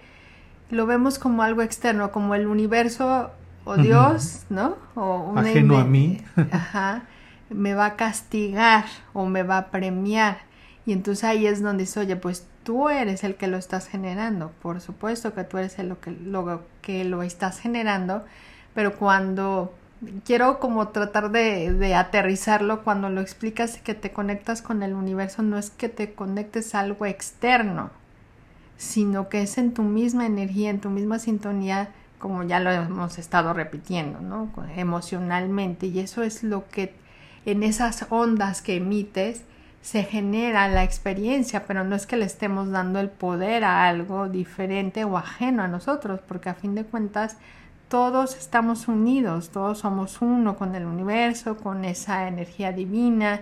lo 0.70 0.86
vemos 0.86 1.20
como 1.20 1.44
algo 1.44 1.62
externo, 1.62 2.12
como 2.12 2.36
el 2.36 2.48
universo 2.48 3.32
o 3.66 3.78
Dios, 3.78 4.44
¿no? 4.50 4.76
O 4.96 5.34
Ajeno 5.38 5.78
a 5.78 5.84
mí. 5.84 6.22
Ajá, 6.52 7.04
me 7.50 7.74
va 7.74 7.86
a 7.86 7.96
castigar 7.96 8.86
o 9.14 9.26
me 9.26 9.44
va 9.44 9.58
a 9.58 9.68
premiar. 9.68 10.40
Y 10.86 10.94
entonces 10.94 11.26
ahí 11.26 11.46
es 11.48 11.62
donde 11.62 11.84
dice, 11.84 12.00
oye, 12.00 12.16
pues 12.16 12.48
tú 12.64 12.90
eres 12.90 13.24
el 13.24 13.36
que 13.36 13.48
lo 13.48 13.58
estás 13.58 13.88
generando. 13.88 14.52
Por 14.62 14.80
supuesto 14.82 15.34
que 15.34 15.44
tú 15.44 15.58
eres 15.58 15.80
el 15.80 15.90
lo 15.90 16.00
que, 16.00 16.12
lo 16.12 16.64
que 16.82 17.04
lo 17.04 17.24
estás 17.24 17.60
generando, 17.60 18.26
pero 18.74 18.96
cuando 18.96 19.74
quiero 20.26 20.60
como 20.60 20.90
tratar 20.90 21.32
de, 21.32 21.74
de, 21.74 21.96
aterrizarlo 21.96 22.84
cuando 22.84 23.10
lo 23.10 23.22
explicas 23.22 23.78
que 23.78 23.96
te 23.96 24.12
conectas 24.12 24.62
con 24.62 24.84
el 24.84 24.94
universo, 24.94 25.42
no 25.42 25.58
es 25.58 25.70
que 25.72 25.90
te 25.90 26.14
conectes 26.14 26.76
a 26.76 26.82
algo 26.82 27.06
externo, 27.06 27.90
sino 28.78 29.30
que 29.30 29.42
es 29.42 29.58
en 29.58 29.74
tu 29.74 29.84
misma 29.84 30.26
energía, 30.26 30.70
en 30.70 30.80
tu 30.80 30.90
misma 30.90 31.20
sintonía, 31.20 31.90
como 32.20 32.44
ya 32.44 32.60
lo 32.60 32.72
hemos 32.72 33.18
estado 33.18 33.54
repitiendo, 33.54 34.22
¿no? 34.22 34.50
Emocionalmente. 34.76 35.88
Y 35.88 36.00
eso 36.00 36.24
es 36.24 36.44
lo 36.44 36.68
que 36.70 36.94
en 37.46 37.64
esas 37.64 38.06
ondas 38.10 38.62
que 38.62 38.76
emites 38.78 39.42
se 39.82 40.04
genera 40.04 40.68
la 40.68 40.84
experiencia, 40.84 41.66
pero 41.66 41.84
no 41.84 41.96
es 41.96 42.06
que 42.06 42.18
le 42.18 42.26
estemos 42.26 42.70
dando 42.70 43.00
el 43.00 43.10
poder 43.10 43.64
a 43.64 43.88
algo 43.88 44.28
diferente 44.28 45.06
o 45.06 45.18
ajeno 45.18 45.64
a 45.64 45.68
nosotros, 45.68 46.20
porque 46.28 46.50
a 46.50 46.56
fin 46.56 46.76
de 46.76 46.84
cuentas 46.84 47.38
todos 47.88 48.36
estamos 48.36 48.88
unidos, 48.90 49.50
todos 49.50 49.80
somos 49.80 50.22
uno 50.22 50.58
con 50.58 50.76
el 50.76 50.86
universo, 50.86 51.56
con 51.58 51.86
esa 51.86 52.28
energía 52.28 52.74
divina, 52.74 53.42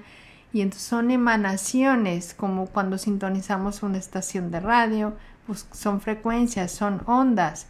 y 0.56 0.62
entonces 0.62 0.88
son 0.88 1.12
emanaciones, 1.12 2.34
como 2.34 2.68
cuando 2.68 2.98
sintonizamos 2.98 3.84
una 3.84 3.98
estación 3.98 4.52
de 4.52 4.62
radio, 4.62 5.14
pues 5.46 5.68
son 5.74 6.00
frecuencias, 6.00 6.72
son 6.72 7.02
ondas. 7.08 7.68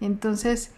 Entonces, 0.00 0.70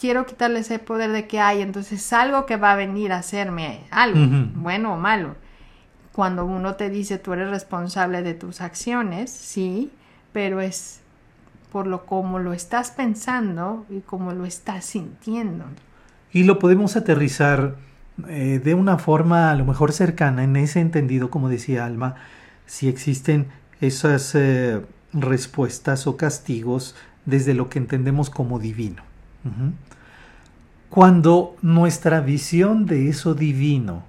quiero 0.00 0.24
quitarle 0.24 0.60
ese 0.60 0.78
poder 0.78 1.10
de 1.10 1.26
que 1.26 1.40
hay, 1.40 1.62
entonces 1.62 2.12
algo 2.12 2.46
que 2.46 2.56
va 2.56 2.70
a 2.70 2.76
venir 2.76 3.12
a 3.12 3.18
hacerme 3.18 3.80
algo, 3.90 4.20
bueno 4.54 4.94
o 4.94 4.98
malo. 4.98 5.34
Cuando 6.12 6.46
uno 6.46 6.76
te 6.76 6.90
dice 6.90 7.18
tú 7.18 7.32
eres 7.32 7.50
responsable 7.50 8.22
de 8.22 8.34
tus 8.34 8.60
acciones, 8.60 9.32
sí, 9.32 9.90
pero 10.32 10.60
es 10.60 11.00
por 11.72 11.88
lo 11.88 12.06
como 12.06 12.38
lo 12.38 12.52
estás 12.52 12.92
pensando 12.92 13.84
y 13.90 13.98
como 13.98 14.30
lo 14.32 14.44
estás 14.44 14.84
sintiendo. 14.84 15.64
Y 16.30 16.44
lo 16.44 16.60
podemos 16.60 16.94
aterrizar 16.94 17.74
eh, 18.28 18.60
de 18.62 18.74
una 18.74 18.98
forma 18.98 19.50
a 19.50 19.54
lo 19.54 19.64
mejor 19.64 19.92
cercana, 19.92 20.44
en 20.44 20.56
ese 20.56 20.80
entendido, 20.80 21.30
como 21.30 21.48
decía 21.48 21.84
Alma, 21.84 22.16
si 22.66 22.88
existen 22.88 23.48
esas 23.80 24.34
eh, 24.34 24.80
respuestas 25.12 26.06
o 26.06 26.16
castigos 26.16 26.94
desde 27.26 27.54
lo 27.54 27.68
que 27.68 27.78
entendemos 27.78 28.30
como 28.30 28.58
divino. 28.58 29.02
Cuando 30.90 31.56
nuestra 31.62 32.20
visión 32.20 32.84
de 32.86 33.08
eso 33.08 33.34
divino 33.34 34.02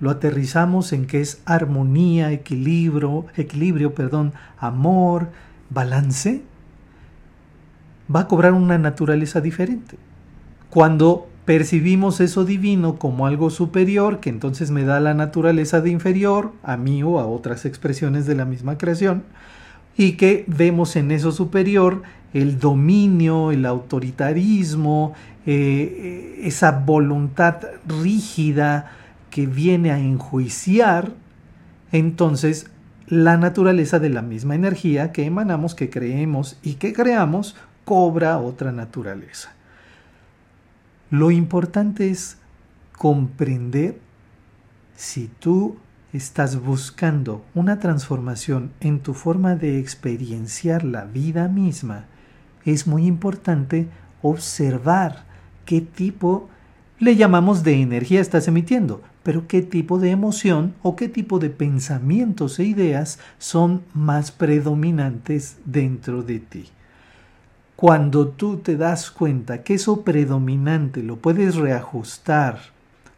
lo 0.00 0.10
aterrizamos 0.10 0.92
en 0.92 1.06
que 1.06 1.20
es 1.20 1.42
armonía, 1.44 2.30
equilibrio, 2.30 3.26
equilibrio, 3.36 3.94
perdón, 3.94 4.32
amor, 4.58 5.28
balance, 5.70 6.42
va 8.14 8.20
a 8.20 8.28
cobrar 8.28 8.52
una 8.52 8.78
naturaleza 8.78 9.40
diferente. 9.40 9.98
Cuando 10.70 11.28
percibimos 11.48 12.20
eso 12.20 12.44
divino 12.44 12.98
como 12.98 13.26
algo 13.26 13.48
superior, 13.48 14.20
que 14.20 14.28
entonces 14.28 14.70
me 14.70 14.84
da 14.84 15.00
la 15.00 15.14
naturaleza 15.14 15.80
de 15.80 15.88
inferior, 15.88 16.52
a 16.62 16.76
mí 16.76 17.02
o 17.02 17.18
a 17.18 17.26
otras 17.26 17.64
expresiones 17.64 18.26
de 18.26 18.34
la 18.34 18.44
misma 18.44 18.76
creación, 18.76 19.22
y 19.96 20.18
que 20.18 20.44
vemos 20.46 20.94
en 20.96 21.10
eso 21.10 21.32
superior 21.32 22.02
el 22.34 22.58
dominio, 22.58 23.50
el 23.50 23.64
autoritarismo, 23.64 25.14
eh, 25.46 26.38
esa 26.42 26.70
voluntad 26.70 27.62
rígida 27.86 28.92
que 29.30 29.46
viene 29.46 29.90
a 29.90 29.98
enjuiciar, 29.98 31.12
entonces 31.92 32.70
la 33.06 33.38
naturaleza 33.38 33.98
de 33.98 34.10
la 34.10 34.20
misma 34.20 34.54
energía 34.54 35.12
que 35.12 35.24
emanamos, 35.24 35.74
que 35.74 35.88
creemos 35.88 36.58
y 36.62 36.74
que 36.74 36.92
creamos, 36.92 37.56
cobra 37.86 38.36
otra 38.36 38.70
naturaleza. 38.70 39.54
Lo 41.10 41.30
importante 41.30 42.10
es 42.10 42.36
comprender 42.96 43.98
si 44.94 45.30
tú 45.38 45.76
estás 46.12 46.60
buscando 46.60 47.44
una 47.54 47.78
transformación 47.78 48.72
en 48.80 49.00
tu 49.00 49.14
forma 49.14 49.56
de 49.56 49.78
experienciar 49.78 50.84
la 50.84 51.04
vida 51.04 51.48
misma, 51.48 52.04
es 52.64 52.86
muy 52.86 53.06
importante 53.06 53.88
observar 54.20 55.24
qué 55.64 55.80
tipo 55.80 56.50
le 56.98 57.16
llamamos 57.16 57.62
de 57.62 57.80
energía 57.80 58.20
estás 58.20 58.46
emitiendo, 58.48 59.02
pero 59.22 59.46
qué 59.46 59.62
tipo 59.62 59.98
de 59.98 60.10
emoción 60.10 60.74
o 60.82 60.94
qué 60.94 61.08
tipo 61.08 61.38
de 61.38 61.48
pensamientos 61.48 62.58
e 62.58 62.64
ideas 62.64 63.18
son 63.38 63.82
más 63.94 64.30
predominantes 64.30 65.56
dentro 65.64 66.22
de 66.22 66.40
ti. 66.40 66.68
Cuando 67.80 68.26
tú 68.26 68.56
te 68.56 68.76
das 68.76 69.08
cuenta 69.08 69.62
que 69.62 69.74
eso 69.74 70.02
predominante 70.02 71.00
lo 71.00 71.14
puedes 71.14 71.54
reajustar, 71.54 72.58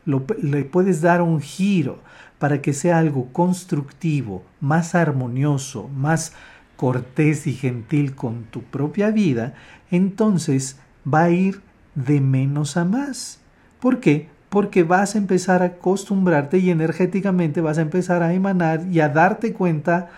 le 0.05 0.65
puedes 0.67 1.01
dar 1.01 1.23
un 1.23 1.41
giro 1.41 2.01
para 2.39 2.61
que 2.61 2.75
sea 2.75 2.99
algo 2.99 3.33
constructivo, 3.33 4.43
más 4.61 4.95
armonioso, 4.95 5.89
más 5.89 6.35
cortés 6.77 7.47
y 7.47 7.55
gentil 7.55 8.15
con 8.15 8.43
tu 8.51 8.61
propia 8.61 9.11
vida, 9.11 9.55
entonces 9.91 10.79
va 11.11 11.23
a 11.23 11.31
ir 11.31 11.63
de 11.95 12.21
menos 12.21 12.77
a 12.77 12.85
más. 12.85 13.41
¿Por 13.81 13.99
qué? 13.99 14.29
Porque 14.51 14.83
vas 14.83 15.15
a 15.15 15.19
empezar 15.19 15.63
a 15.63 15.77
acostumbrarte 15.77 16.59
y 16.59 16.69
energéticamente 16.69 17.63
vas 17.63 17.79
a 17.79 17.81
empezar 17.81 18.23
a 18.23 18.35
emanar 18.35 18.85
y 18.93 19.01
a 19.01 19.09
darte 19.09 19.55
cuenta 19.55 20.11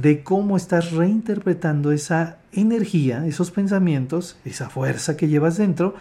de 0.00 0.22
cómo 0.22 0.56
estás 0.56 0.92
reinterpretando 0.92 1.90
esa 1.90 2.38
energía, 2.52 3.26
esos 3.26 3.50
pensamientos, 3.50 4.38
esa 4.44 4.70
fuerza 4.70 5.16
que 5.16 5.26
llevas 5.26 5.56
dentro, 5.56 5.96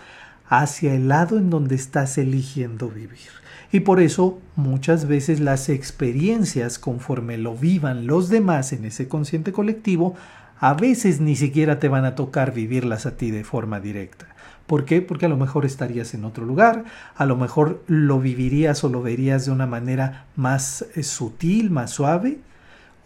hacia 0.48 0.94
el 0.94 1.08
lado 1.08 1.38
en 1.38 1.50
donde 1.50 1.76
estás 1.76 2.18
eligiendo 2.20 2.90
vivir. 2.90 3.30
Y 3.72 3.82
por 3.82 4.00
eso 4.00 4.40
muchas 4.56 5.08
veces 5.08 5.40
las 5.40 5.68
experiencias 5.68 6.78
conforme 6.78 7.38
lo 7.38 7.56
vivan 7.56 8.06
los 8.06 8.30
demás 8.30 8.72
en 8.72 8.86
ese 8.86 9.08
consciente 9.08 9.52
colectivo, 9.52 10.16
a 10.60 10.76
veces 10.76 11.20
ni 11.20 11.36
siquiera 11.36 11.80
te 11.80 11.90
van 11.90 12.06
a 12.06 12.16
tocar 12.16 12.54
vivirlas 12.54 13.06
a 13.08 13.18
ti 13.18 13.32
de 13.32 13.44
forma 13.44 13.80
directa. 13.80 14.28
¿Por 14.68 14.86
qué? 14.86 15.02
Porque 15.02 15.26
a 15.26 15.30
lo 15.30 15.38
mejor 15.38 15.66
estarías 15.66 16.14
en 16.14 16.24
otro 16.24 16.46
lugar, 16.46 16.86
a 17.16 17.26
lo 17.26 17.36
mejor 17.36 17.84
lo 17.88 18.20
vivirías 18.20 18.84
o 18.84 18.90
lo 18.90 19.02
verías 19.02 19.46
de 19.46 19.52
una 19.52 19.66
manera 19.66 20.26
más 20.36 20.86
eh, 20.96 21.04
sutil, 21.04 21.72
más 21.72 21.92
suave, 21.92 22.40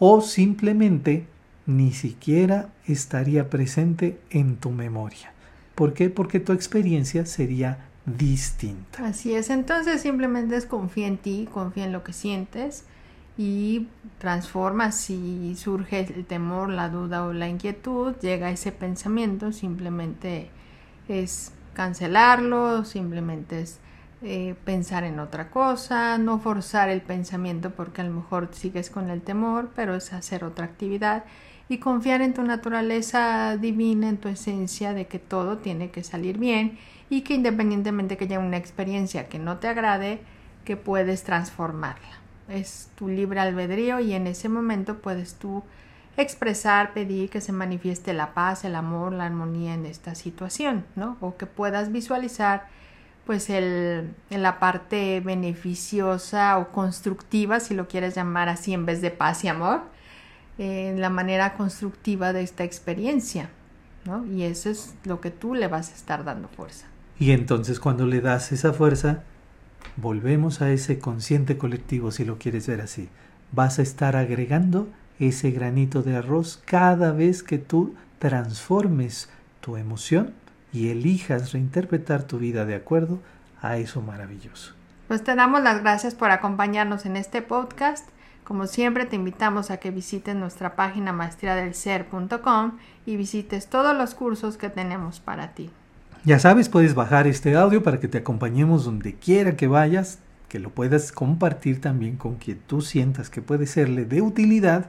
o 0.04 0.20
simplemente 0.20 1.28
ni 1.64 1.92
siquiera 1.92 2.70
estaría 2.88 3.48
presente 3.48 4.18
en 4.30 4.56
tu 4.56 4.72
memoria. 4.72 5.32
¿Por 5.76 5.94
qué? 5.94 6.10
Porque 6.10 6.40
tu 6.40 6.52
experiencia 6.52 7.24
sería 7.24 7.86
distinta. 8.04 9.06
Así 9.06 9.32
es, 9.32 9.48
entonces 9.48 10.00
simplemente 10.00 10.60
confía 10.66 11.06
en 11.06 11.18
ti, 11.18 11.48
confía 11.52 11.84
en 11.84 11.92
lo 11.92 12.02
que 12.02 12.12
sientes 12.12 12.82
y 13.38 13.86
transforma 14.18 14.90
si 14.90 15.54
surge 15.54 16.00
el 16.00 16.24
temor, 16.24 16.70
la 16.70 16.88
duda 16.88 17.24
o 17.24 17.32
la 17.32 17.48
inquietud, 17.48 18.16
llega 18.20 18.50
ese 18.50 18.72
pensamiento, 18.72 19.52
simplemente 19.52 20.50
es 21.06 21.52
cancelarlo, 21.74 22.84
simplemente 22.84 23.60
es 23.60 23.78
eh, 24.24 24.54
pensar 24.64 25.04
en 25.04 25.18
otra 25.18 25.50
cosa, 25.50 26.16
no 26.18 26.38
forzar 26.38 26.88
el 26.88 27.00
pensamiento 27.00 27.70
porque 27.70 28.02
a 28.02 28.04
lo 28.04 28.12
mejor 28.12 28.50
sigues 28.52 28.88
con 28.88 29.10
el 29.10 29.20
temor, 29.20 29.70
pero 29.74 29.96
es 29.96 30.12
hacer 30.12 30.44
otra 30.44 30.64
actividad 30.64 31.24
y 31.68 31.78
confiar 31.78 32.20
en 32.22 32.34
tu 32.34 32.42
naturaleza 32.42 33.56
divina, 33.56 34.08
en 34.08 34.18
tu 34.18 34.28
esencia 34.28 34.92
de 34.92 35.06
que 35.06 35.18
todo 35.18 35.58
tiene 35.58 35.90
que 35.90 36.04
salir 36.04 36.38
bien 36.38 36.78
y 37.10 37.22
que 37.22 37.34
independientemente 37.34 38.16
que 38.16 38.24
haya 38.24 38.38
una 38.38 38.58
experiencia 38.58 39.28
que 39.28 39.38
no 39.38 39.58
te 39.58 39.68
agrade, 39.68 40.20
que 40.64 40.76
puedes 40.76 41.24
transformarla. 41.24 42.20
Es 42.48 42.90
tu 42.94 43.08
libre 43.08 43.40
albedrío 43.40 44.00
y 44.00 44.12
en 44.12 44.26
ese 44.26 44.48
momento 44.48 44.98
puedes 44.98 45.34
tú 45.34 45.64
expresar, 46.16 46.92
pedir 46.92 47.30
que 47.30 47.40
se 47.40 47.52
manifieste 47.52 48.12
la 48.12 48.34
paz, 48.34 48.64
el 48.64 48.74
amor, 48.74 49.12
la 49.12 49.26
armonía 49.26 49.74
en 49.74 49.86
esta 49.86 50.14
situación, 50.14 50.84
¿no? 50.94 51.16
O 51.20 51.36
que 51.36 51.46
puedas 51.46 51.90
visualizar 51.90 52.68
pues 53.26 53.50
el, 53.50 54.10
la 54.30 54.58
parte 54.58 55.20
beneficiosa 55.20 56.58
o 56.58 56.68
constructiva, 56.72 57.60
si 57.60 57.74
lo 57.74 57.86
quieres 57.86 58.14
llamar 58.14 58.48
así 58.48 58.72
en 58.72 58.86
vez 58.86 59.00
de 59.00 59.10
paz 59.10 59.44
y 59.44 59.48
amor, 59.48 59.82
en 60.58 61.00
la 61.00 61.10
manera 61.10 61.54
constructiva 61.54 62.32
de 62.32 62.42
esta 62.42 62.64
experiencia, 62.64 63.50
¿no? 64.04 64.26
Y 64.26 64.42
eso 64.42 64.70
es 64.70 64.94
lo 65.04 65.20
que 65.20 65.30
tú 65.30 65.54
le 65.54 65.68
vas 65.68 65.90
a 65.90 65.94
estar 65.94 66.24
dando 66.24 66.48
fuerza. 66.48 66.86
Y 67.18 67.30
entonces 67.30 67.78
cuando 67.78 68.06
le 68.06 68.20
das 68.20 68.52
esa 68.52 68.72
fuerza, 68.72 69.22
volvemos 69.96 70.60
a 70.60 70.70
ese 70.70 70.98
consciente 70.98 71.56
colectivo, 71.56 72.10
si 72.10 72.24
lo 72.24 72.38
quieres 72.38 72.66
ver 72.66 72.80
así. 72.80 73.08
Vas 73.52 73.78
a 73.78 73.82
estar 73.82 74.16
agregando 74.16 74.88
ese 75.18 75.50
granito 75.52 76.02
de 76.02 76.16
arroz 76.16 76.60
cada 76.64 77.12
vez 77.12 77.42
que 77.42 77.58
tú 77.58 77.94
transformes 78.18 79.28
tu 79.60 79.76
emoción 79.76 80.34
y 80.72 80.90
elijas 80.90 81.52
reinterpretar 81.52 82.24
tu 82.24 82.38
vida 82.38 82.64
de 82.64 82.74
acuerdo 82.74 83.20
a 83.60 83.76
eso 83.76 84.00
maravilloso. 84.02 84.74
Pues 85.08 85.22
te 85.22 85.34
damos 85.34 85.62
las 85.62 85.82
gracias 85.82 86.14
por 86.14 86.30
acompañarnos 86.30 87.06
en 87.06 87.16
este 87.16 87.42
podcast 87.42 88.08
como 88.44 88.66
siempre 88.66 89.06
te 89.06 89.16
invitamos 89.16 89.70
a 89.70 89.76
que 89.76 89.90
visites 89.90 90.34
nuestra 90.34 90.74
página 90.74 91.12
maestriadelser.com 91.12 92.72
y 93.06 93.16
visites 93.16 93.68
todos 93.68 93.96
los 93.96 94.14
cursos 94.14 94.56
que 94.56 94.68
tenemos 94.68 95.20
para 95.20 95.54
ti. 95.54 95.70
Ya 96.24 96.38
sabes, 96.38 96.68
puedes 96.68 96.94
bajar 96.94 97.26
este 97.26 97.56
audio 97.56 97.82
para 97.82 98.00
que 98.00 98.08
te 98.08 98.18
acompañemos 98.18 98.84
donde 98.84 99.14
quiera 99.14 99.56
que 99.56 99.68
vayas, 99.68 100.18
que 100.48 100.58
lo 100.58 100.70
puedas 100.70 101.12
compartir 101.12 101.80
también 101.80 102.16
con 102.16 102.34
quien 102.34 102.58
tú 102.66 102.80
sientas 102.80 103.30
que 103.30 103.42
puede 103.42 103.66
serle 103.66 104.04
de 104.04 104.22
utilidad 104.22 104.86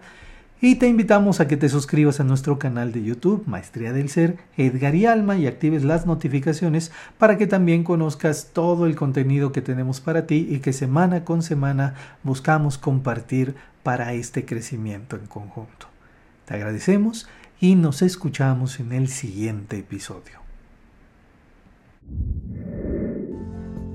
y 0.64 0.76
te 0.76 0.88
invitamos 0.88 1.42
a 1.42 1.48
que 1.50 1.58
te 1.58 1.68
suscribas 1.68 2.22
a 2.22 2.24
nuestro 2.24 2.58
canal 2.58 2.94
de 2.94 3.04
YouTube, 3.04 3.44
Maestría 3.48 3.92
del 3.92 4.08
Ser, 4.08 4.38
Edgar 4.56 4.96
y 4.96 5.06
Alma, 5.06 5.36
y 5.36 5.46
actives 5.46 5.84
las 5.84 6.06
notificaciones 6.06 6.94
para 7.18 7.38
que 7.38 7.48
también 7.48 7.84
conozcas 7.84 8.52
todo 8.54 8.86
el 8.86 8.96
contenido 8.96 9.52
que 9.52 9.62
tenemos 9.62 10.00
para 10.00 10.26
ti 10.26 10.48
y 10.50 10.60
que 10.60 10.72
semana 10.72 11.26
con 11.26 11.44
semana 11.44 11.96
buscamos 12.24 12.78
compartir 12.78 13.56
para 13.84 14.14
este 14.14 14.46
crecimiento 14.46 15.18
en 15.18 15.28
conjunto. 15.28 15.88
Te 16.46 16.54
agradecemos 16.54 17.28
y 17.60 17.76
nos 17.76 18.02
escuchamos 18.02 18.80
en 18.80 18.94
el 18.94 19.10
siguiente 19.10 19.80
episodio. 19.80 20.40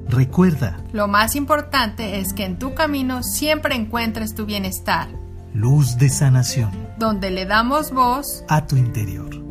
Recuerda, 0.06 0.84
lo 0.92 1.08
más 1.08 1.34
importante 1.34 2.20
es 2.20 2.34
que 2.34 2.44
en 2.44 2.58
tu 2.58 2.74
camino 2.74 3.22
siempre 3.22 3.74
encuentres 3.74 4.34
tu 4.34 4.44
bienestar 4.44 5.08
luz 5.58 5.98
de 5.98 6.08
sanación, 6.08 6.70
donde 6.98 7.30
le 7.30 7.44
damos 7.44 7.90
voz 7.90 8.44
a 8.48 8.64
tu 8.68 8.76
interior. 8.76 9.47